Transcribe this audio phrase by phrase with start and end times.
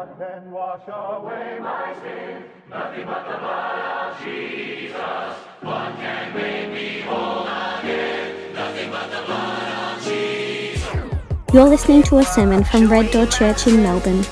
[0.00, 2.44] What can wash away my sin?
[2.70, 5.36] Nothing but the blood of Jesus.
[5.60, 8.54] What can make me whole again?
[8.54, 10.88] Nothing but the blood of Jesus.
[11.52, 14.22] You're listening to a sermon from Red Door Church in Melbourne.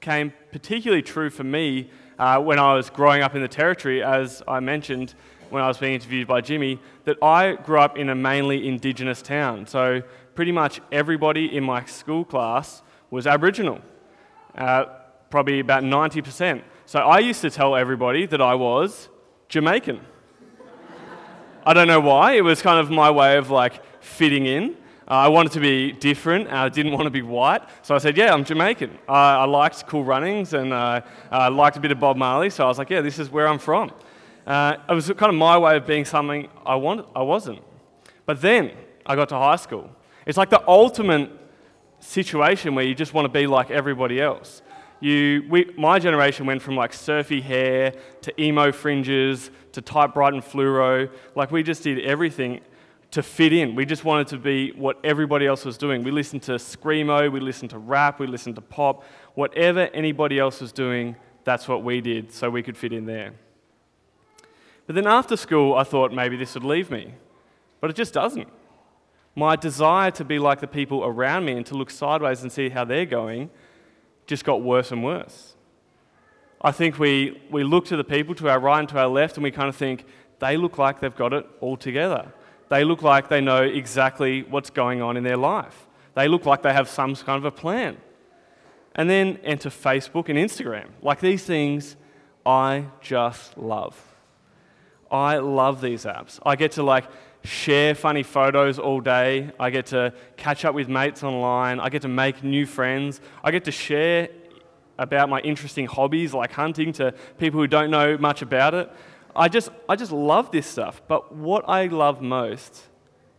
[0.00, 1.90] came particularly true for me
[2.20, 5.14] uh, when I was growing up in the territory, as I mentioned
[5.48, 9.22] when I was being interviewed by Jimmy, that I grew up in a mainly Indigenous
[9.22, 9.66] town.
[9.66, 10.02] So
[10.34, 13.80] pretty much everybody in my school class was Aboriginal,
[14.54, 14.84] uh,
[15.30, 16.62] probably about 90%.
[16.84, 19.08] So I used to tell everybody that I was
[19.48, 20.00] Jamaican.
[21.64, 24.76] I don't know why, it was kind of my way of like fitting in.
[25.10, 26.52] Uh, I wanted to be different.
[26.52, 27.62] I didn't want to be white.
[27.82, 28.90] So I said, Yeah, I'm Jamaican.
[29.08, 31.00] Uh, I liked cool runnings and uh,
[31.32, 32.48] I liked a bit of Bob Marley.
[32.48, 33.90] So I was like, Yeah, this is where I'm from.
[34.46, 37.60] Uh, it was kind of my way of being something I, wanted, I wasn't.
[38.24, 38.70] But then
[39.04, 39.90] I got to high school.
[40.26, 41.32] It's like the ultimate
[41.98, 44.62] situation where you just want to be like everybody else.
[45.00, 50.44] You, we, my generation went from like surfy hair to emo fringes to typewriter and
[50.44, 51.10] fluoro.
[51.34, 52.60] Like we just did everything
[53.12, 53.74] to fit in.
[53.74, 56.04] We just wanted to be what everybody else was doing.
[56.04, 59.04] We listened to Screamo, we listened to rap, we listened to pop.
[59.34, 63.32] Whatever anybody else was doing, that's what we did so we could fit in there.
[64.86, 67.14] But then after school, I thought maybe this would leave me.
[67.80, 68.48] But it just doesn't.
[69.34, 72.68] My desire to be like the people around me and to look sideways and see
[72.68, 73.50] how they're going
[74.26, 75.54] just got worse and worse.
[76.62, 79.36] I think we, we look to the people to our right and to our left
[79.36, 80.04] and we kind of think,
[80.40, 82.32] they look like they've got it all together.
[82.70, 85.86] They look like they know exactly what's going on in their life.
[86.14, 87.98] They look like they have some kind of a plan.
[88.94, 90.88] And then enter Facebook and Instagram.
[91.02, 91.96] Like these things,
[92.46, 94.00] I just love.
[95.10, 96.38] I love these apps.
[96.46, 97.06] I get to like
[97.42, 99.50] share funny photos all day.
[99.58, 101.80] I get to catch up with mates online.
[101.80, 103.20] I get to make new friends.
[103.42, 104.28] I get to share
[104.98, 108.92] about my interesting hobbies like hunting to people who don't know much about it.
[109.34, 111.02] I just, I just love this stuff.
[111.06, 112.82] But what I love most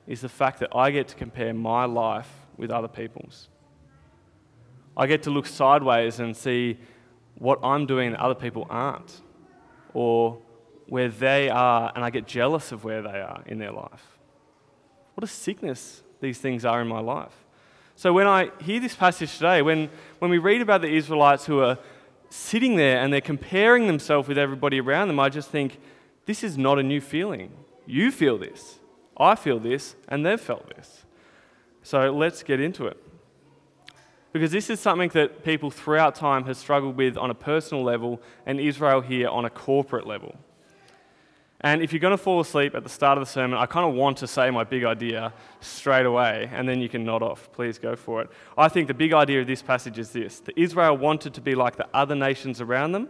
[0.07, 3.49] is the fact that I get to compare my life with other people's.
[4.95, 6.77] I get to look sideways and see
[7.35, 9.21] what I'm doing that other people aren't,
[9.93, 10.37] or
[10.87, 14.19] where they are, and I get jealous of where they are in their life.
[15.15, 17.33] What a sickness these things are in my life.
[17.95, 21.61] So when I hear this passage today, when, when we read about the Israelites who
[21.61, 21.77] are
[22.31, 25.79] sitting there and they're comparing themselves with everybody around them, I just think,
[26.25, 27.51] this is not a new feeling.
[27.85, 28.79] You feel this,
[29.17, 31.05] I feel this, and they've felt this.
[31.83, 32.97] So let's get into it.
[34.31, 38.21] Because this is something that people throughout time have struggled with on a personal level,
[38.45, 40.37] and Israel here on a corporate level.
[41.63, 43.87] And if you're going to fall asleep at the start of the sermon, I kind
[43.87, 47.51] of want to say my big idea straight away, and then you can nod off.
[47.51, 48.29] Please go for it.
[48.57, 51.53] I think the big idea of this passage is this that Israel wanted to be
[51.53, 53.09] like the other nations around them,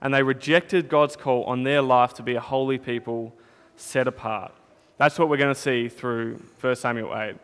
[0.00, 3.34] and they rejected God's call on their life to be a holy people
[3.74, 4.52] set apart.
[4.96, 7.36] That's what we're going to see through 1 Samuel 8.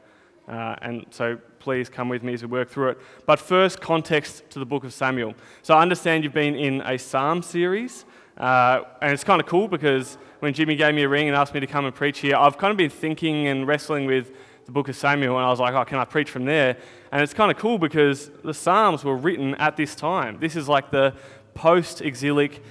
[0.46, 2.98] Uh, and so please come with me as we work through it.
[3.26, 5.34] But first, context to the book of Samuel.
[5.62, 8.04] So I understand you've been in a psalm series,
[8.36, 11.54] uh, and it's kind of cool because when Jimmy gave me a ring and asked
[11.54, 14.32] me to come and preach here, I've kind of been thinking and wrestling with
[14.66, 16.76] the book of Samuel, and I was like, oh, can I preach from there?
[17.12, 20.38] And it's kind of cool because the Psalms were written at this time.
[20.40, 21.14] This is like the
[21.54, 22.62] post exilic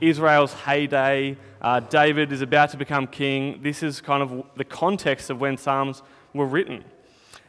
[0.00, 1.36] Israel's heyday.
[1.60, 3.60] Uh, David is about to become king.
[3.62, 6.02] This is kind of the context of when Psalms
[6.32, 6.84] were written.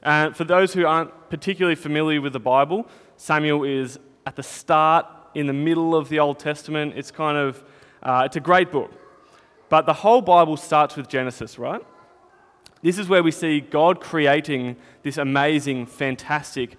[0.04, 5.06] And for those who aren't particularly familiar with the Bible, Samuel is at the start,
[5.34, 6.94] in the middle of the Old Testament.
[6.96, 7.64] It's kind of,
[8.04, 8.92] uh, it's a great book.
[9.70, 11.82] But the whole Bible starts with Genesis, right?
[12.82, 16.78] This is where we see God creating this amazing, fantastic,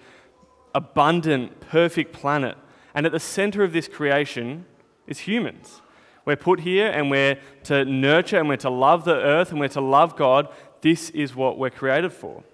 [0.74, 2.56] abundant, perfect planet.
[2.94, 4.66] And at the center of this creation
[5.06, 5.80] is humans.
[6.24, 9.68] We're put here and we're to nurture and we're to love the earth and we're
[9.68, 10.48] to love God.
[10.80, 12.44] This is what we're created for.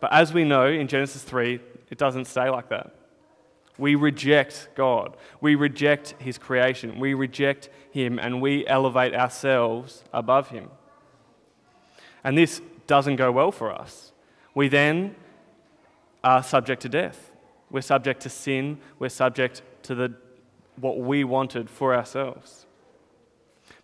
[0.00, 1.60] But as we know in Genesis 3,
[1.90, 2.94] it doesn't stay like that.
[3.80, 5.16] We reject God.
[5.40, 7.00] We reject His creation.
[7.00, 10.70] We reject Him and we elevate ourselves above Him.
[12.22, 14.12] And this doesn't go well for us.
[14.54, 15.16] We then
[16.22, 17.32] are subject to death.
[17.70, 18.78] We're subject to sin.
[18.98, 20.14] We're subject to the,
[20.76, 22.66] what we wanted for ourselves.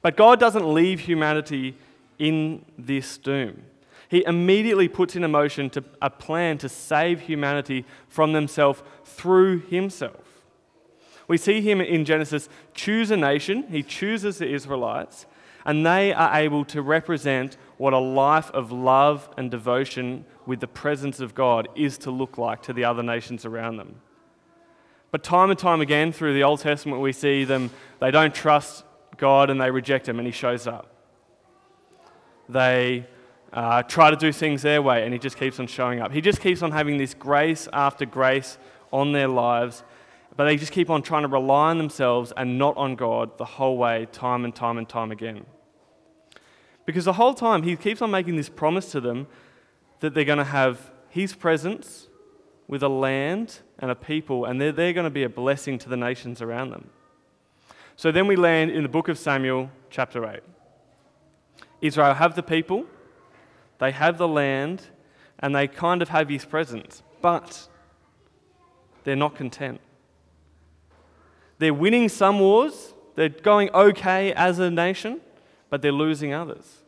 [0.02, 1.76] But God doesn't leave humanity
[2.18, 3.62] in this doom.
[4.08, 10.44] He immediately puts in motion to, a plan to save humanity from themselves through himself.
[11.28, 15.26] We see him in Genesis choose a nation, he chooses the Israelites,
[15.64, 20.68] and they are able to represent what a life of love and devotion with the
[20.68, 23.96] presence of God is to look like to the other nations around them.
[25.10, 27.70] But time and time again through the Old Testament, we see them,
[28.00, 28.84] they don't trust
[29.16, 30.92] God and they reject Him, and He shows up.
[32.48, 33.06] They
[33.52, 36.12] uh, try to do things their way, and He just keeps on showing up.
[36.12, 38.58] He just keeps on having this grace after grace
[38.92, 39.82] on their lives,
[40.36, 43.44] but they just keep on trying to rely on themselves and not on God the
[43.44, 45.46] whole way, time and time and time again.
[46.84, 49.26] Because the whole time, He keeps on making this promise to them
[50.00, 52.08] that they're going to have His presence
[52.68, 55.88] with a land and a people, and they're, they're going to be a blessing to
[55.88, 56.90] the nations around them.
[57.96, 60.40] So then we land in the book of Samuel, chapter 8.
[61.80, 62.86] Israel have the people,
[63.78, 64.82] they have the land,
[65.38, 67.68] and they kind of have his presence, but
[69.04, 69.80] they're not content.
[71.58, 75.20] They're winning some wars, they're going okay as a nation,
[75.70, 76.82] but they're losing others.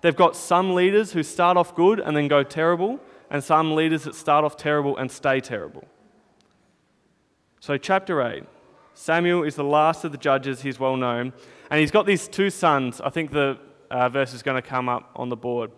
[0.00, 3.00] They've got some leaders who start off good and then go terrible,
[3.30, 5.84] and some leaders that start off terrible and stay terrible.
[7.60, 8.44] So, chapter 8
[8.94, 11.32] Samuel is the last of the judges, he's well known,
[11.70, 13.00] and he's got these two sons.
[13.00, 13.58] I think the
[13.90, 15.70] uh, verse is going to come up on the board.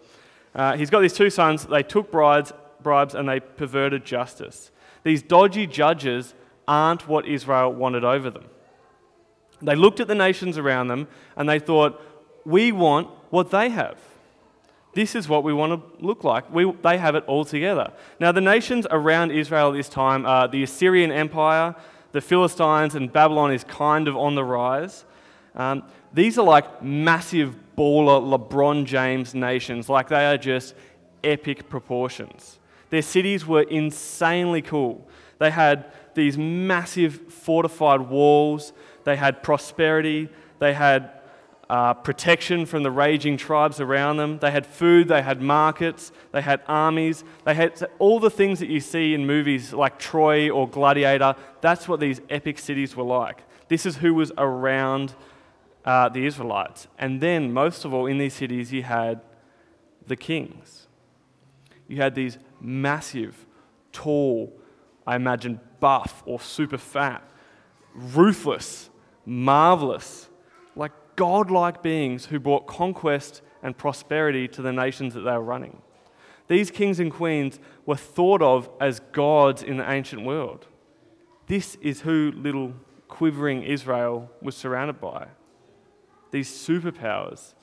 [0.54, 4.70] Uh, he's got these two sons, they took bribes, bribes and they perverted justice.
[5.02, 6.34] These dodgy judges
[6.66, 8.46] aren't what Israel wanted over them.
[9.62, 12.00] They looked at the nations around them and they thought,
[12.44, 13.98] we want what they have.
[14.94, 16.50] This is what we want to look like.
[16.50, 17.92] We, they have it all together.
[18.18, 21.74] Now, the nations around Israel at this time are the Assyrian Empire,
[22.12, 25.04] the Philistines, and Babylon is kind of on the rise.
[25.54, 25.82] Um,
[26.14, 30.74] these are like massive baller LeBron James nations, like they are just
[31.22, 32.58] epic proportions.
[32.90, 35.06] Their cities were insanely cool.
[35.38, 38.72] They had these massive fortified walls,
[39.04, 40.28] they had prosperity,
[40.58, 41.10] they had
[41.68, 44.38] uh, protection from the raging tribes around them.
[44.38, 48.68] They had food, they had markets, they had armies, they had all the things that
[48.68, 51.34] you see in movies like Troy or Gladiator.
[51.60, 53.42] That's what these epic cities were like.
[53.68, 55.14] This is who was around
[55.86, 56.88] uh, the Israelites.
[56.98, 59.20] And then, most of all, in these cities, you had
[60.06, 60.88] the kings.
[61.88, 63.46] You had these massive,
[63.92, 64.52] tall,
[65.06, 67.22] I imagine buff or super fat,
[67.94, 68.90] ruthless,
[69.24, 70.28] marvelous,
[70.74, 75.80] like godlike beings who brought conquest and prosperity to the nations that they were running.
[76.48, 80.66] These kings and queens were thought of as gods in the ancient world.
[81.46, 82.74] This is who little
[83.08, 85.28] quivering Israel was surrounded by.
[86.30, 87.54] These superpowers.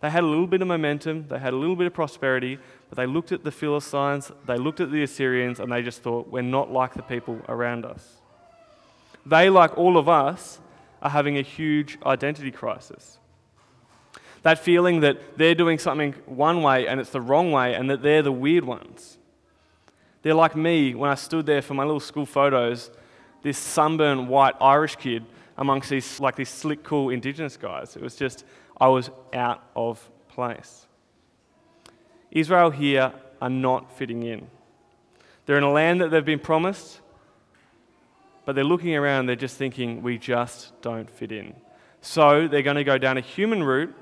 [0.00, 2.58] They had a little bit of momentum, they had a little bit of prosperity,
[2.88, 6.28] but they looked at the Philistines, they looked at the Assyrians, and they just thought,
[6.28, 8.20] we're not like the people around us.
[9.24, 10.60] They, like all of us,
[11.02, 13.18] are having a huge identity crisis.
[14.42, 18.02] That feeling that they're doing something one way and it's the wrong way and that
[18.02, 19.18] they're the weird ones.
[20.22, 22.90] They're like me when I stood there for my little school photos,
[23.42, 25.24] this sunburned white Irish kid
[25.56, 27.96] amongst these like these slick cool indigenous guys.
[27.96, 28.44] It was just
[28.80, 30.86] I was out of place.
[32.30, 34.48] Israel here are not fitting in.
[35.46, 37.00] They're in a land that they've been promised,
[38.44, 41.54] but they're looking around, they're just thinking, we just don't fit in.
[42.00, 43.94] So they're going to go down a human route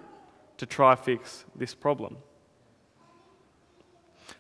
[0.59, 2.17] to try fix this problem.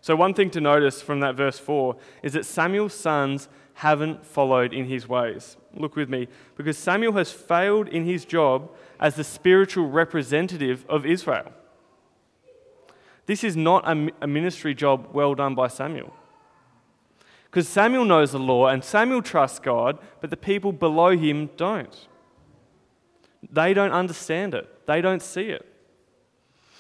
[0.00, 4.73] So, one thing to notice from that verse 4 is that Samuel's sons haven't followed
[4.73, 5.57] in his ways.
[5.75, 11.04] Look with me, because Samuel has failed in his job as the spiritual representative of
[11.04, 11.52] Israel.
[13.26, 16.12] This is not a ministry job well done by Samuel.
[17.45, 22.09] Because Samuel knows the law and Samuel trusts God, but the people below him don't.
[23.50, 25.66] They don't understand it, they don't see it.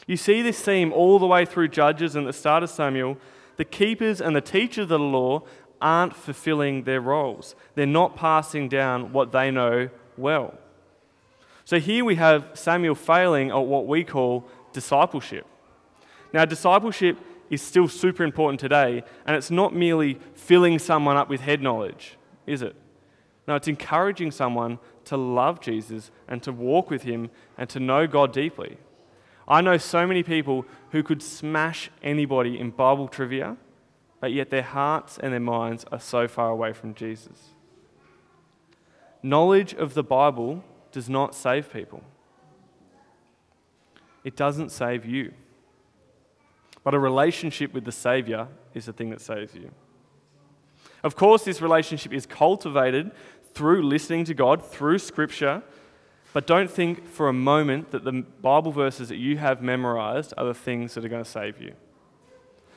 [0.06, 3.16] You see this theme all the way through Judges and the start of Samuel.
[3.56, 5.44] The keepers and the teachers of the law
[5.84, 10.54] aren't fulfilling their roles, they're not passing down what they know well.
[11.66, 15.46] So here we have Samuel failing at what we call discipleship.
[16.32, 17.18] Now, discipleship
[17.50, 22.16] is still super important today, and it's not merely filling someone up with head knowledge,
[22.46, 22.74] is it?
[23.46, 28.06] No, it's encouraging someone to love Jesus and to walk with him and to know
[28.06, 28.78] God deeply.
[29.46, 33.58] I know so many people who could smash anybody in Bible trivia,
[34.24, 37.50] but yet their hearts and their minds are so far away from Jesus.
[39.22, 42.02] Knowledge of the Bible does not save people,
[44.24, 45.34] it doesn't save you.
[46.82, 49.70] But a relationship with the Savior is the thing that saves you.
[51.02, 53.10] Of course, this relationship is cultivated
[53.52, 55.62] through listening to God, through Scripture,
[56.32, 60.46] but don't think for a moment that the Bible verses that you have memorized are
[60.46, 61.74] the things that are going to save you.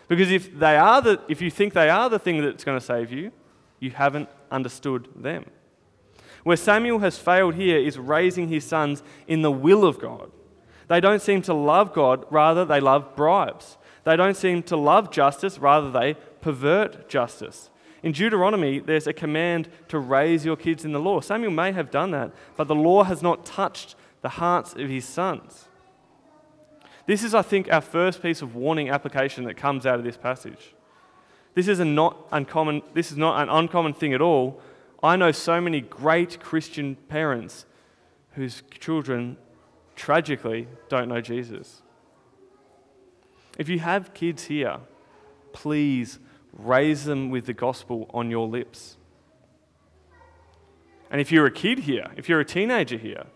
[0.08, 2.86] Because if, they are the, if you think they are the thing that's going to
[2.86, 3.32] save you,
[3.80, 5.46] you haven't understood them.
[6.44, 10.32] Where Samuel has failed here is raising his sons in the will of God.
[10.88, 13.78] They don't seem to love God, rather, they love bribes.
[14.06, 17.70] They don't seem to love justice, rather, they pervert justice.
[18.04, 21.20] In Deuteronomy, there's a command to raise your kids in the law.
[21.20, 25.04] Samuel may have done that, but the law has not touched the hearts of his
[25.04, 25.67] sons.
[27.08, 30.18] This is, I think, our first piece of warning application that comes out of this
[30.18, 30.76] passage.
[31.56, 34.62] This is, a not uncommon, this is not an uncommon thing at all.
[35.02, 37.66] I know so many great Christian parents
[38.34, 39.38] whose children
[39.96, 41.82] tragically don't know Jesus.
[43.58, 44.78] If you have kids here,
[45.54, 46.20] please
[46.54, 48.98] raise them with the gospel on your lips.
[51.10, 53.28] And if you're a kid here, if you're a teenager here,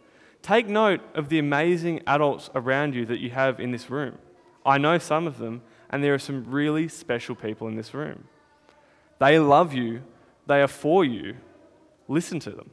[0.42, 4.18] take note of the amazing adults around you that you have in this room.
[4.66, 8.26] I know some of them, and there are some really special people in this room.
[9.20, 10.02] They love you,
[10.48, 11.38] they are for you.
[12.08, 12.72] Listen to them.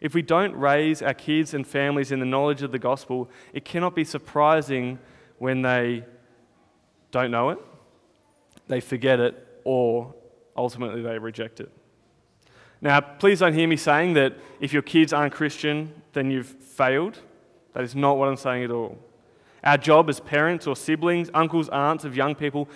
[0.00, 3.64] If we don't raise our kids and families in the knowledge of the gospel, it
[3.64, 4.98] cannot be surprising
[5.38, 6.04] when they
[7.10, 7.58] don't know it,
[8.66, 10.14] they forget it, or
[10.56, 11.70] ultimately they reject it.
[12.80, 17.18] Now, please don't hear me saying that if your kids aren't Christian, then you've failed.
[17.74, 18.98] That is not what I'm saying at all.
[19.62, 22.68] Our job as parents or siblings, uncles, aunts of young people,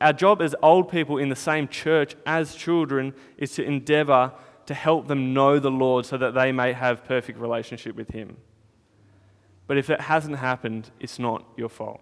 [0.00, 4.32] our job as old people in the same church as children is to endeavor
[4.66, 8.36] to help them know the Lord so that they may have perfect relationship with him.
[9.66, 12.00] But if it hasn't happened, it's not your fault.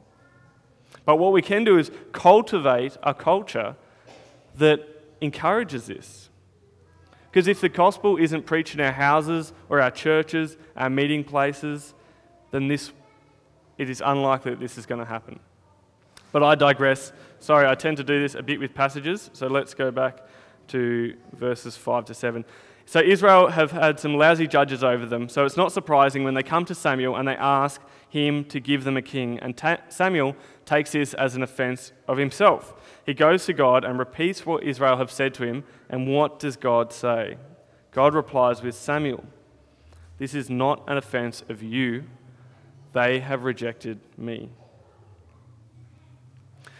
[1.04, 3.76] But what we can do is cultivate a culture
[4.56, 4.80] that
[5.20, 6.28] encourages this.
[7.32, 11.94] Because if the gospel isn't preached in our houses or our churches, our meeting places,
[12.50, 12.92] then this,
[13.78, 15.40] it is unlikely that this is going to happen.
[16.30, 17.10] But I digress.
[17.40, 20.18] Sorry, I tend to do this a bit with passages, so let's go back
[20.68, 22.44] to verses 5 to 7.
[22.84, 26.42] So Israel have had some lousy judges over them, so it's not surprising when they
[26.42, 29.38] come to Samuel and they ask him to give them a king.
[29.38, 30.36] And ta- Samuel
[30.66, 32.74] takes this as an offense of himself.
[33.04, 36.56] He goes to God and repeats what Israel have said to him, and what does
[36.56, 37.36] God say?
[37.90, 39.24] God replies with Samuel,
[40.18, 42.04] This is not an offense of you,
[42.92, 44.50] they have rejected me.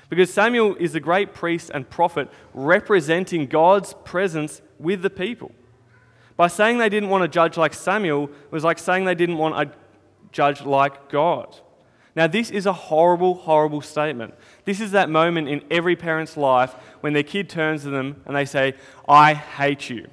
[0.09, 5.53] Because Samuel is the great priest and prophet representing God's presence with the people.
[6.37, 9.57] By saying they didn't want a judge like Samuel was like saying they didn't want
[9.57, 9.73] a
[10.31, 11.57] judge like God.
[12.15, 14.35] Now, this is a horrible, horrible statement.
[14.65, 18.37] This is that moment in every parent's life when their kid turns to them and
[18.37, 18.75] they say,
[19.09, 20.09] I hate you.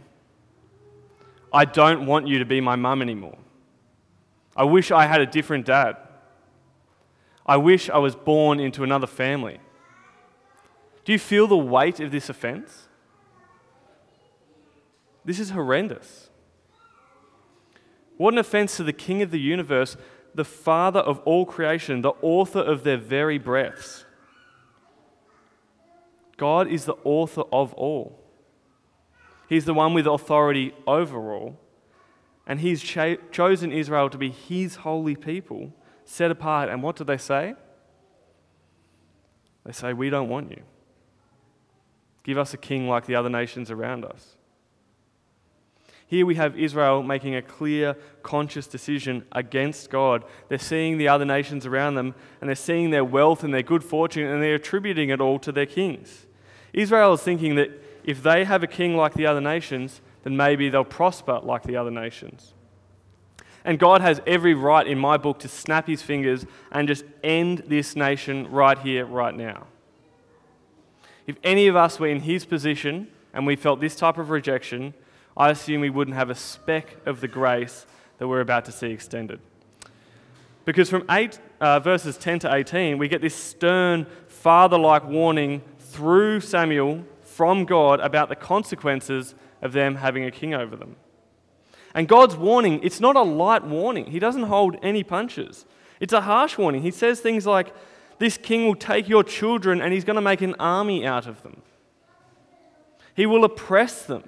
[1.51, 3.37] I don't want you to be my mum anymore.
[4.55, 5.97] I wish I had a different dad.
[7.45, 9.59] I wish I was born into another family.
[11.03, 12.87] Do you feel the weight of this offense?
[15.25, 16.29] This is horrendous.
[18.17, 19.97] What an offense to the King of the universe,
[20.33, 24.05] the Father of all creation, the author of their very breaths.
[26.37, 28.19] God is the author of all.
[29.49, 31.59] He's the one with authority over all.
[32.47, 35.73] And He's cho- chosen Israel to be His holy people,
[36.05, 36.69] set apart.
[36.69, 37.55] And what do they say?
[39.65, 40.63] They say, We don't want you.
[42.23, 44.35] Give us a king like the other nations around us.
[46.09, 50.23] Here we have Israel making a clear, conscious decision against God.
[50.47, 53.83] They're seeing the other nations around them and they're seeing their wealth and their good
[53.83, 56.25] fortune and they're attributing it all to their kings.
[56.73, 57.69] Israel is thinking that
[58.03, 61.77] if they have a king like the other nations, then maybe they'll prosper like the
[61.77, 62.55] other nations.
[63.63, 67.65] And God has every right in my book to snap his fingers and just end
[67.67, 69.67] this nation right here, right now.
[71.27, 74.95] If any of us were in his position and we felt this type of rejection,
[75.39, 77.85] I assume we wouldn't have a speck of the grace
[78.17, 79.39] that we're about to see extended.
[80.65, 85.61] Because from eight, uh, verses 10 to 18, we get this stern, father like warning
[85.79, 90.97] through Samuel from God about the consequences of them having a king over them.
[91.95, 94.07] And God's warning, it's not a light warning.
[94.07, 95.65] He doesn't hold any punches.
[96.01, 96.81] It's a harsh warning.
[96.81, 97.73] He says things like,
[98.19, 101.43] This king will take your children and he's going to make an army out of
[101.43, 101.61] them.
[103.15, 104.23] He will oppress them.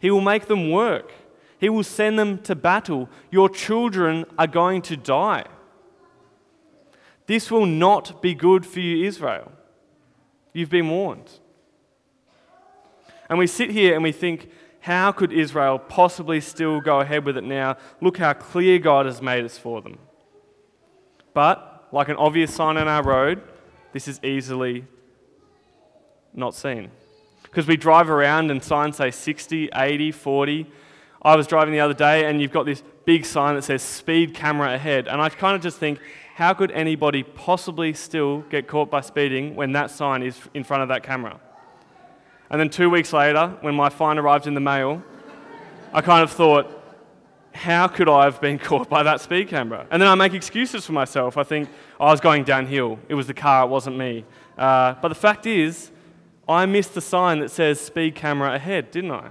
[0.00, 1.12] He will make them work.
[1.58, 3.08] He will send them to battle.
[3.30, 5.44] Your children are going to die.
[7.26, 9.52] This will not be good for you, Israel.
[10.52, 11.30] You've been warned.
[13.28, 17.36] And we sit here and we think, how could Israel possibly still go ahead with
[17.36, 17.76] it now?
[18.00, 19.98] Look how clear God has made it for them.
[21.34, 23.42] But, like an obvious sign on our road,
[23.92, 24.86] this is easily
[26.34, 26.90] not seen.
[27.50, 30.66] Because we drive around and signs say 60, 80, 40.
[31.22, 34.34] I was driving the other day and you've got this big sign that says speed
[34.34, 35.08] camera ahead.
[35.08, 35.98] And I kind of just think,
[36.36, 40.82] how could anybody possibly still get caught by speeding when that sign is in front
[40.82, 41.38] of that camera?
[42.50, 45.02] And then two weeks later, when my fine arrived in the mail,
[45.92, 46.76] I kind of thought,
[47.52, 49.86] how could I have been caught by that speed camera?
[49.90, 51.36] And then I make excuses for myself.
[51.36, 52.98] I think oh, I was going downhill.
[53.08, 54.24] It was the car, it wasn't me.
[54.56, 55.90] Uh, but the fact is,
[56.50, 59.30] I missed the sign that says speed camera ahead, didn't I?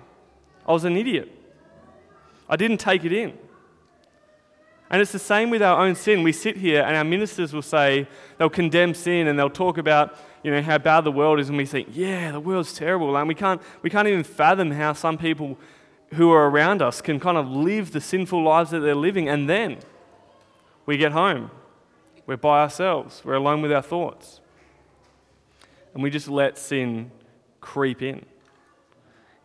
[0.68, 1.30] I was an idiot.
[2.48, 3.38] I didn't take it in.
[4.90, 6.24] And it's the same with our own sin.
[6.24, 8.08] We sit here and our ministers will say,
[8.38, 11.58] they'll condemn sin and they'll talk about you know, how bad the world is, and
[11.58, 13.16] we think, yeah, the world's terrible.
[13.18, 15.58] And we can't, we can't even fathom how some people
[16.14, 19.28] who are around us can kind of live the sinful lives that they're living.
[19.28, 19.80] And then
[20.86, 21.52] we get home,
[22.26, 24.39] we're by ourselves, we're alone with our thoughts.
[25.94, 27.12] And we just let sin
[27.62, 28.26] creep in.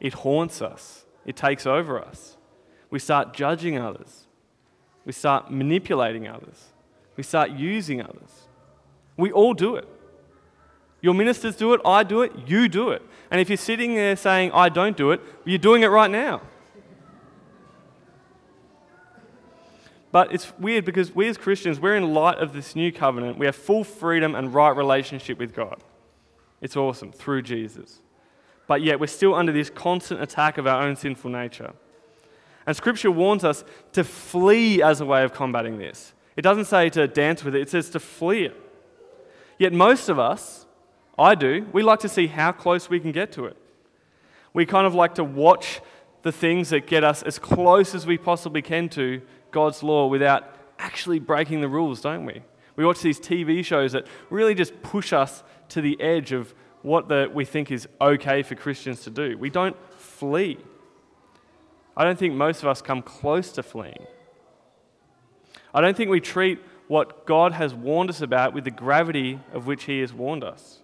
[0.01, 2.37] It haunts us, it takes over us.
[2.91, 4.27] We start judging others,
[5.05, 6.73] we start manipulating others,
[7.17, 8.43] we start using others.
[9.17, 9.89] We all do it.
[11.01, 13.03] Your ministers do it, I do it, you do it.
[13.31, 16.41] And if you're sitting there saying, I don't do it, you're doing it right now.
[20.15, 23.37] But it's weird because we as Christians, we're in light of this new covenant.
[23.37, 25.83] We have full freedom and right relationship with God.
[26.65, 28.01] It's awesome through Jesus.
[28.67, 31.75] But yet we're still under this constant attack of our own sinful nature.
[32.67, 36.15] And Scripture warns us to flee as a way of combating this.
[36.37, 38.57] It doesn't say to dance with it, it says to flee it.
[39.59, 40.65] Yet most of us,
[41.19, 41.67] I do.
[41.75, 43.59] We like to see how close we can get to it.
[44.55, 45.83] We kind of like to watch
[46.23, 50.57] the things that get us as close as we possibly can to God's law without
[50.79, 52.41] actually breaking the rules, don't we?
[52.77, 57.09] We watch these TV shows that really just push us to the edge of what
[57.09, 59.39] the, we think is okay for Christians to do.
[59.39, 60.59] We don't flee.
[61.97, 64.07] I don't think most of us come close to fleeing.
[65.73, 69.67] I don't think we treat what God has warned us about with the gravity of
[69.67, 70.81] which He has warned us.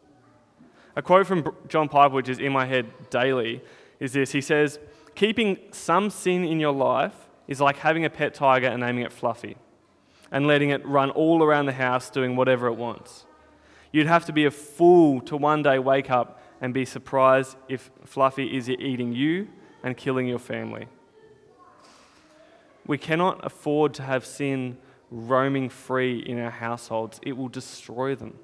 [0.97, 3.63] A quote from John Piper, which is in my head daily,
[3.99, 4.79] is this He says,
[5.15, 7.15] Keeping some sin in your life
[7.47, 9.57] is like having a pet tiger and naming it Fluffy
[10.31, 13.27] and letting it run all around the house doing whatever it wants.
[13.93, 17.91] You'd have to be a fool to one day wake up and be surprised if
[18.05, 19.49] Fluffy is eating you
[19.83, 20.87] and killing your family.
[22.87, 24.79] We cannot afford to have sin
[25.11, 28.39] roaming free in our households, it will destroy them.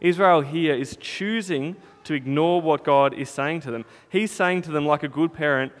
[0.00, 3.84] Israel here is choosing to ignore what God is saying to them.
[4.10, 5.72] He's saying to them, like a good parent,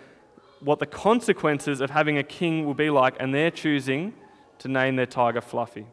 [0.60, 4.14] what the consequences of having a king will be like, and they're choosing
[4.58, 5.86] to name their tiger Fluffy.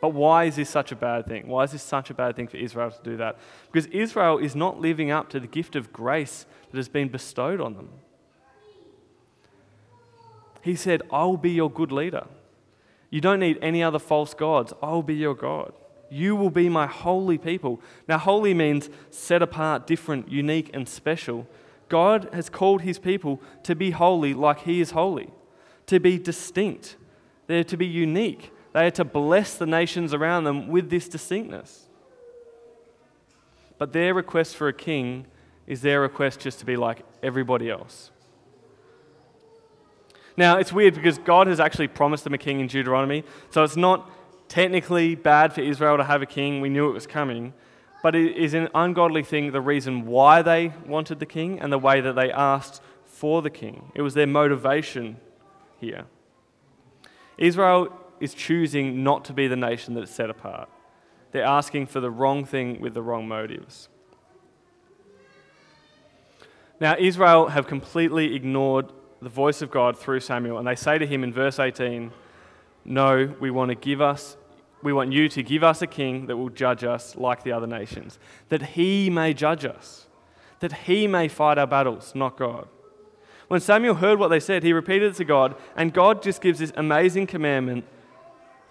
[0.00, 1.48] But why is this such a bad thing?
[1.48, 3.38] Why is this such a bad thing for Israel to do that?
[3.70, 7.60] Because Israel is not living up to the gift of grace that has been bestowed
[7.60, 7.88] on them.
[10.62, 12.26] He said, I will be your good leader.
[13.10, 14.72] You don't need any other false gods.
[14.82, 15.72] I will be your God.
[16.10, 17.80] You will be my holy people.
[18.06, 21.46] Now, holy means set apart, different, unique, and special.
[21.88, 25.30] God has called his people to be holy like he is holy,
[25.86, 26.96] to be distinct.
[27.46, 28.52] They're to be unique.
[28.72, 31.88] They are to bless the nations around them with this distinctness.
[33.78, 35.26] But their request for a king
[35.66, 38.10] is their request just to be like everybody else.
[40.36, 43.76] Now, it's weird because God has actually promised them a king in Deuteronomy, so it's
[43.76, 44.10] not
[44.48, 46.60] technically bad for Israel to have a king.
[46.60, 47.52] We knew it was coming.
[48.02, 51.78] But it is an ungodly thing the reason why they wanted the king and the
[51.78, 53.90] way that they asked for the king.
[53.94, 55.16] It was their motivation
[55.80, 56.04] here.
[57.36, 60.68] Israel is choosing not to be the nation that is set apart.
[61.32, 63.88] They're asking for the wrong thing with the wrong motives.
[66.80, 71.06] Now, Israel have completely ignored the voice of God through Samuel, and they say to
[71.06, 72.12] him in verse 18,
[72.84, 74.36] No, we want to give us,
[74.82, 77.66] we want you to give us a king that will judge us like the other
[77.66, 80.06] nations, that he may judge us,
[80.60, 82.68] that he may fight our battles, not God.
[83.48, 86.60] When Samuel heard what they said, he repeated it to God, and God just gives
[86.60, 87.86] this amazing commandment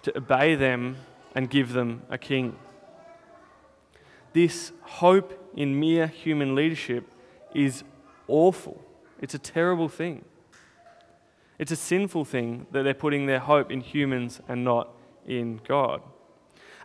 [0.02, 0.96] to obey them
[1.34, 2.56] and give them a king.
[4.32, 7.10] This hope in mere human leadership
[7.54, 7.82] is
[8.26, 8.82] awful.
[9.20, 10.24] It's a terrible thing.
[11.58, 14.90] It's a sinful thing that they're putting their hope in humans and not
[15.26, 16.02] in God.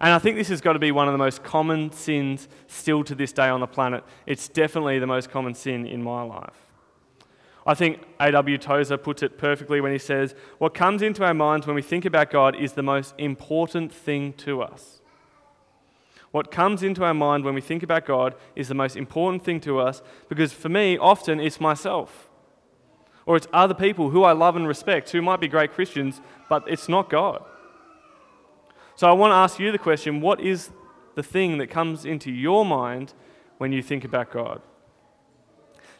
[0.01, 3.03] And I think this has got to be one of the most common sins still
[3.03, 4.03] to this day on the planet.
[4.25, 6.72] It's definitely the most common sin in my life.
[7.65, 8.57] I think A.W.
[8.57, 12.03] Tozer puts it perfectly when he says, What comes into our minds when we think
[12.03, 15.01] about God is the most important thing to us.
[16.31, 19.59] What comes into our mind when we think about God is the most important thing
[19.61, 22.29] to us because for me, often it's myself.
[23.25, 26.63] Or it's other people who I love and respect who might be great Christians, but
[26.67, 27.45] it's not God.
[28.95, 30.71] So I want to ask you the question what is
[31.15, 33.13] the thing that comes into your mind
[33.59, 34.61] when you think about God?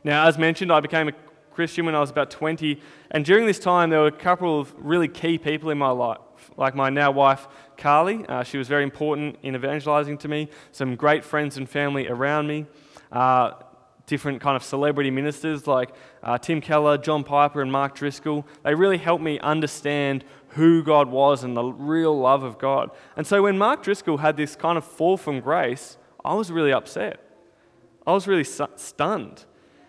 [0.04, 1.13] Now, as mentioned, I became a
[1.54, 4.74] Christian when I was about 20, and during this time, there were a couple of
[4.78, 6.20] really key people in my life,
[6.58, 8.26] like my now wife, Carly.
[8.28, 12.48] Uh, she was very important in evangelizing to me, some great friends and family around
[12.48, 12.66] me.
[13.12, 13.52] Uh,
[14.06, 15.89] different kind of celebrity ministers like
[16.24, 18.46] uh, Tim Keller, John Piper, and Mark Driscoll.
[18.63, 22.92] They really helped me understand who God was and the real love of God.
[23.16, 26.74] And so when Mark Driscoll had this kind of fall from grace, I was really
[26.74, 27.20] upset.
[28.06, 29.46] I was really stunned.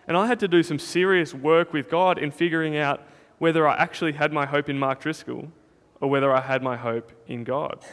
[0.07, 3.01] And I had to do some serious work with God in figuring out
[3.37, 5.51] whether I actually had my hope in Mark Driscoll
[5.99, 7.83] or whether I had my hope in God.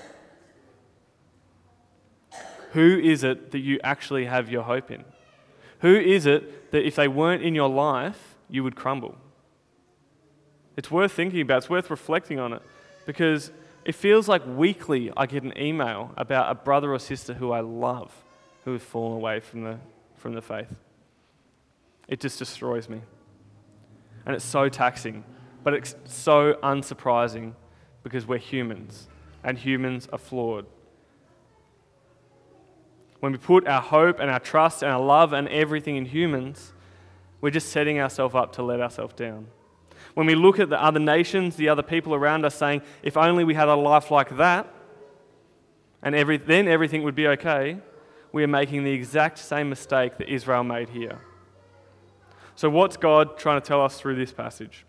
[2.72, 5.04] Who is it that you actually have your hope in?
[5.80, 9.16] Who is it that if they weren't in your life, you would crumble?
[10.76, 12.62] It's worth thinking about, it's worth reflecting on it
[13.04, 13.50] because
[13.84, 17.60] it feels like weekly I get an email about a brother or sister who I
[17.60, 18.12] love
[18.64, 19.78] who has fallen away from the,
[20.16, 20.74] from the faith.
[22.08, 23.00] It just destroys me.
[24.26, 25.24] And it's so taxing,
[25.64, 27.54] but it's so unsurprising
[28.02, 29.08] because we're humans
[29.44, 30.66] and humans are flawed.
[33.20, 36.72] When we put our hope and our trust and our love and everything in humans,
[37.40, 39.46] we're just setting ourselves up to let ourselves down.
[40.14, 43.44] When we look at the other nations, the other people around us, saying, if only
[43.44, 44.72] we had a life like that,
[46.02, 47.78] and every, then everything would be okay,
[48.32, 51.20] we are making the exact same mistake that Israel made here.
[52.54, 54.84] So, what's God trying to tell us through this passage?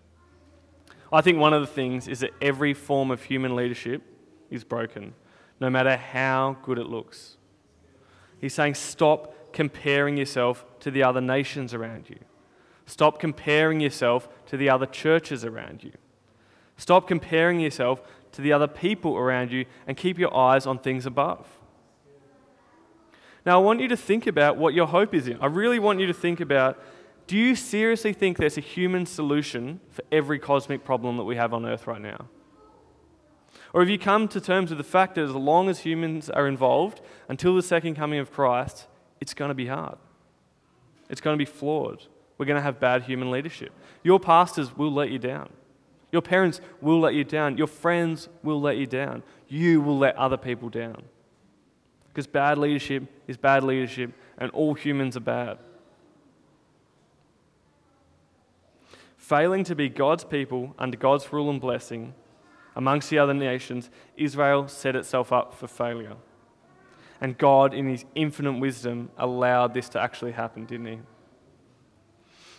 [1.12, 4.02] I think one of the things is that every form of human leadership
[4.50, 5.14] is broken,
[5.60, 7.38] no matter how good it looks.
[8.42, 12.20] He's saying, stop comparing yourself to the other nations around you.
[12.86, 15.94] Stop comparing yourself to the other churches around you.
[16.78, 18.02] Stop comparing yourself
[18.34, 21.48] to the other people around you and keep your eyes on things above.
[23.46, 25.40] Now, I want you to think about what your hope is in.
[25.40, 26.82] I really want you to think about
[27.28, 31.54] do you seriously think there's a human solution for every cosmic problem that we have
[31.54, 32.28] on earth right now?
[33.74, 36.48] Or have you come to terms with the fact that as long as humans are
[36.48, 38.88] involved, until the second coming of Christ,
[39.20, 39.98] it's going to be hard?
[41.10, 42.04] It's going to be flawed.
[42.38, 43.72] We're going to have bad human leadership.
[44.04, 45.50] Your pastors will let you down.
[46.12, 47.58] Your parents will let you down.
[47.58, 49.24] Your friends will let you down.
[49.48, 51.04] You will let other people down.
[52.10, 55.58] Because bad leadership is bad leadership, and all humans are bad.
[59.24, 62.14] Failing to be God's people under God's rule and blessing
[62.76, 66.18] amongst the other nations, Israel set itself up for failure.
[67.22, 71.00] And God, in His infinite wisdom, allowed this to actually happen, didn't He?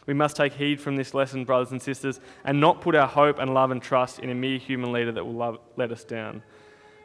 [0.07, 3.38] We must take heed from this lesson, brothers and sisters, and not put our hope
[3.38, 6.42] and love and trust in a mere human leader that will love, let us down.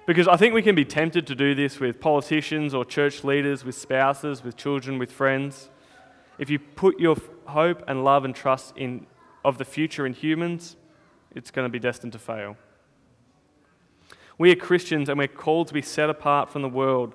[0.07, 3.65] Because I think we can be tempted to do this with politicians or church leaders,
[3.65, 5.69] with spouses, with children, with friends.
[6.37, 7.17] If you put your
[7.47, 9.05] hope and love and trust in,
[9.43, 10.75] of the future in humans,
[11.35, 12.57] it's going to be destined to fail.
[14.37, 17.13] We are Christians and we're called to be set apart from the world,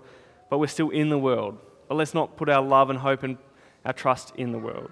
[0.50, 1.58] but we're still in the world.
[1.88, 3.38] But let's not put our love and hope and
[3.84, 4.90] our trust in the world.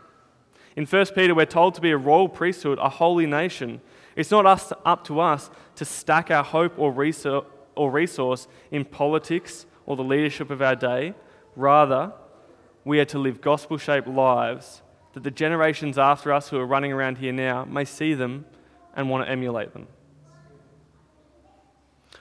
[0.77, 3.81] In 1 Peter, we're told to be a royal priesthood, a holy nation.
[4.16, 9.97] It's not us, up to us to stack our hope or resource in politics or
[9.97, 11.14] the leadership of our day.
[11.57, 12.12] Rather,
[12.85, 14.82] we are to live gospel shaped lives
[15.12, 18.46] that the generations after us who are running around here now may see them
[18.94, 19.87] and want to emulate them.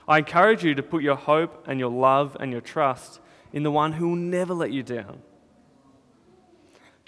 [0.08, 3.20] I encourage you to put your hope and your love and your trust
[3.54, 5.22] in the one who will never let you down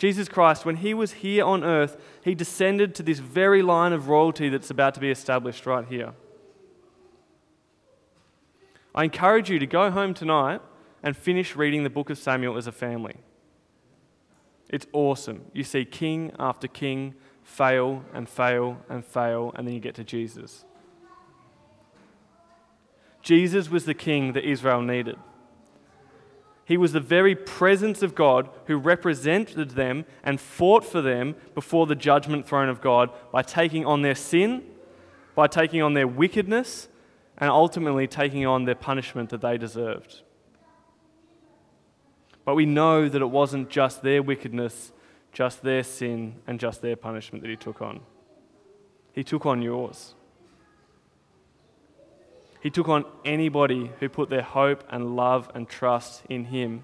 [0.03, 4.09] Jesus Christ, when he was here on earth, he descended to this very line of
[4.09, 6.13] royalty that's about to be established right here.
[8.95, 10.61] I encourage you to go home tonight
[11.01, 13.15] and finish reading the book of Samuel as a family.
[14.73, 15.45] It's awesome.
[15.53, 20.03] You see king after king fail and fail and fail, and then you get to
[20.03, 20.65] Jesus.
[23.21, 25.15] Jesus was the king that Israel needed.
[26.65, 31.85] He was the very presence of God who represented them and fought for them before
[31.85, 34.63] the judgment throne of God by taking on their sin,
[35.35, 36.87] by taking on their wickedness,
[37.37, 40.23] and ultimately taking on their punishment that they deserved.
[42.45, 44.91] But we know that it wasn't just their wickedness,
[45.31, 48.01] just their sin, and just their punishment that he took on.
[49.13, 50.15] He took on yours.
[52.61, 56.83] He took on anybody who put their hope and love and trust in him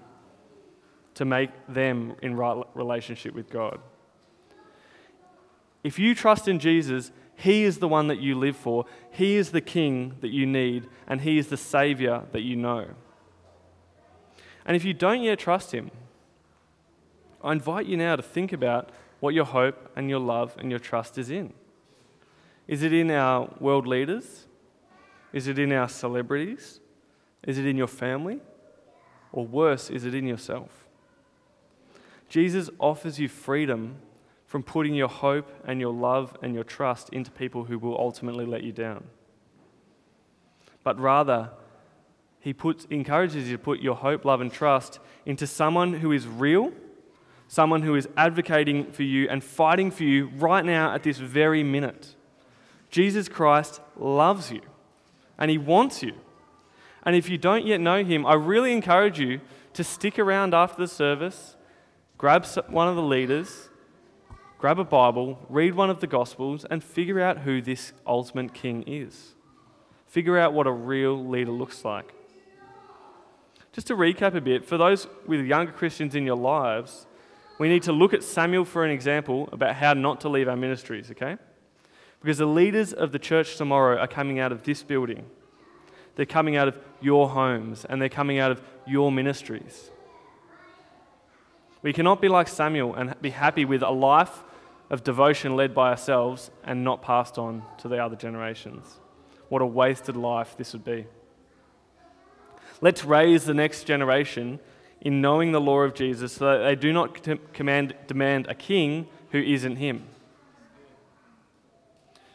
[1.14, 3.80] to make them in right relationship with God.
[5.82, 8.84] If you trust in Jesus, He is the one that you live for.
[9.10, 12.88] He is the King that you need, and He is the Savior that you know.
[14.64, 15.90] And if you don't yet trust Him,
[17.42, 20.78] I invite you now to think about what your hope and your love and your
[20.78, 21.52] trust is in.
[22.66, 24.46] Is it in our world leaders?
[25.32, 26.80] Is it in our celebrities?
[27.46, 28.40] Is it in your family?
[29.32, 30.86] Or worse, is it in yourself?
[32.28, 33.96] Jesus offers you freedom
[34.46, 38.44] from putting your hope and your love and your trust into people who will ultimately
[38.44, 39.04] let you down.
[40.82, 41.50] But rather,
[42.40, 46.26] he puts, encourages you to put your hope, love, and trust into someone who is
[46.26, 46.72] real,
[47.48, 51.62] someone who is advocating for you and fighting for you right now at this very
[51.62, 52.14] minute.
[52.90, 54.62] Jesus Christ loves you
[55.38, 56.14] and he wants you.
[57.04, 59.40] And if you don't yet know him, I really encourage you
[59.74, 61.56] to stick around after the service,
[62.18, 63.68] grab one of the leaders,
[64.58, 68.82] grab a Bible, read one of the Gospels, and figure out who this ultimate king
[68.86, 69.34] is.
[70.06, 72.12] Figure out what a real leader looks like.
[73.72, 77.06] Just to recap a bit, for those with younger Christians in your lives,
[77.58, 80.56] we need to look at Samuel for an example about how not to leave our
[80.56, 81.36] ministries, okay?
[82.20, 85.26] Because the leaders of the church tomorrow are coming out of this building.
[86.16, 89.90] They're coming out of your homes and they're coming out of your ministries.
[91.82, 94.42] We cannot be like Samuel and be happy with a life
[94.90, 98.98] of devotion led by ourselves and not passed on to the other generations.
[99.48, 101.06] What a wasted life this would be.
[102.80, 104.58] Let's raise the next generation
[105.00, 109.08] in knowing the law of Jesus so that they do not command, demand a king
[109.30, 110.04] who isn't him.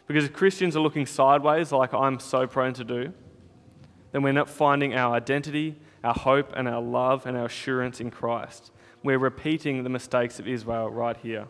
[0.08, 3.14] Because if Christians are looking sideways, like I'm so prone to do,
[4.12, 8.12] then we're not finding our identity, our hope, and our love and our assurance in
[8.12, 8.72] Christ.
[9.04, 11.48] We're repeating the mistakes of Israel right here.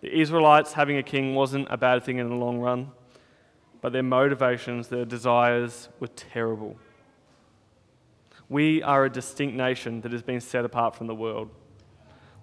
[0.00, 2.92] The Israelites having a king wasn't a bad thing in the long run,
[3.80, 6.76] but their motivations, their desires were terrible.
[8.48, 11.50] We are a distinct nation that has been set apart from the world.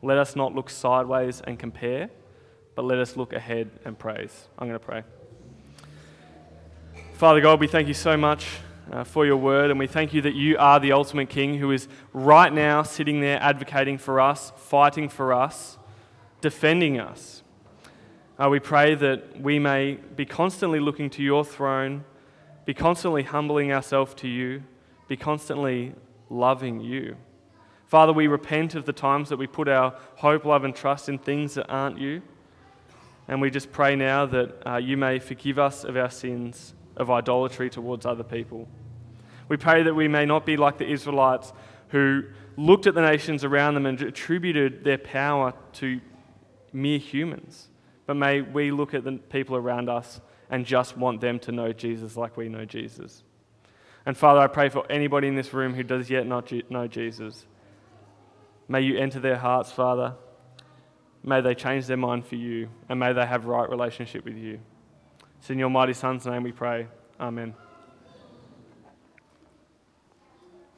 [0.02, 2.10] Let us not look sideways and compare,
[2.76, 4.48] but let us look ahead and praise.
[4.58, 5.04] I'm going to pray.
[7.14, 8.48] Father God, we thank you so much
[8.92, 11.72] uh, for your word, and we thank you that you are the ultimate King who
[11.72, 15.78] is right now sitting there advocating for us, fighting for us,
[16.42, 17.44] defending us.
[18.40, 22.04] Uh, we pray that we may be constantly looking to your throne,
[22.66, 24.64] be constantly humbling ourselves to you,
[25.12, 25.94] be constantly
[26.30, 27.18] loving you.
[27.88, 31.18] Father, we repent of the times that we put our hope, love, and trust in
[31.18, 32.22] things that aren't you.
[33.28, 37.12] And we just pray now that uh, you may forgive us of our sins of
[37.12, 38.70] idolatry towards other people.
[39.50, 41.52] We pray that we may not be like the Israelites
[41.90, 42.24] who
[42.56, 46.00] looked at the nations around them and attributed their power to
[46.72, 47.68] mere humans.
[48.06, 51.74] But may we look at the people around us and just want them to know
[51.74, 53.26] Jesus like we know Jesus.
[54.06, 57.46] And Father, I pray for anybody in this room who does yet not know Jesus.
[58.68, 60.16] May you enter their hearts, Father.
[61.24, 64.60] May they change their mind for you, and may they have right relationship with you.
[65.40, 66.88] It's in your mighty Son's name we pray.
[67.20, 67.54] Amen.